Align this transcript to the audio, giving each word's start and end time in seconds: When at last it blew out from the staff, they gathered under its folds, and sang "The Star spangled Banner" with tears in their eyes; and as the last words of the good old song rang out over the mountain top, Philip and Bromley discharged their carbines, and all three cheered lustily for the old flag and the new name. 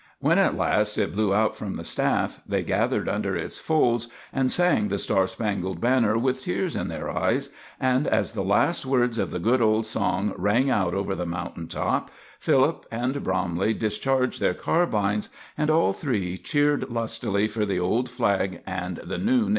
When 0.19 0.39
at 0.39 0.57
last 0.57 0.97
it 0.97 1.13
blew 1.13 1.31
out 1.31 1.55
from 1.55 1.75
the 1.75 1.83
staff, 1.83 2.41
they 2.47 2.63
gathered 2.63 3.07
under 3.07 3.35
its 3.35 3.59
folds, 3.59 4.07
and 4.33 4.49
sang 4.49 4.87
"The 4.87 4.97
Star 4.97 5.27
spangled 5.27 5.79
Banner" 5.79 6.17
with 6.17 6.41
tears 6.41 6.75
in 6.75 6.87
their 6.87 7.11
eyes; 7.15 7.51
and 7.79 8.07
as 8.07 8.33
the 8.33 8.41
last 8.43 8.83
words 8.83 9.19
of 9.19 9.29
the 9.29 9.37
good 9.37 9.61
old 9.61 9.85
song 9.85 10.33
rang 10.37 10.71
out 10.71 10.95
over 10.95 11.13
the 11.13 11.27
mountain 11.27 11.67
top, 11.67 12.09
Philip 12.39 12.87
and 12.91 13.21
Bromley 13.23 13.75
discharged 13.75 14.39
their 14.39 14.55
carbines, 14.55 15.29
and 15.55 15.69
all 15.69 15.93
three 15.93 16.35
cheered 16.35 16.89
lustily 16.89 17.47
for 17.47 17.63
the 17.63 17.79
old 17.79 18.09
flag 18.09 18.63
and 18.65 18.97
the 19.03 19.19
new 19.19 19.41
name. 19.43 19.49